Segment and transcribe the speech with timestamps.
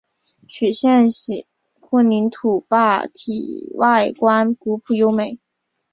[0.47, 1.45] 曲线形
[1.79, 5.37] 混凝土坝体外观古朴优美。